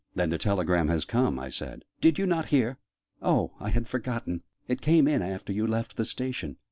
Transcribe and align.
"Then 0.15 0.31
the 0.31 0.39
telegram 0.39 0.87
has 0.87 1.05
come?" 1.05 1.37
I 1.37 1.49
said. 1.51 1.85
"Did 1.99 2.17
you 2.17 2.25
not 2.25 2.47
hear? 2.47 2.79
Oh, 3.21 3.51
I 3.59 3.69
had 3.69 3.87
forgotten: 3.87 4.41
it 4.67 4.81
came 4.81 5.07
in 5.07 5.21
after 5.21 5.53
you 5.53 5.67
left 5.67 5.95
the 5.95 6.05
Station. 6.05 6.57